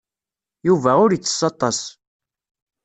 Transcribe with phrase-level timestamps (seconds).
[0.67, 1.79] Yuba ur ittess aṭas.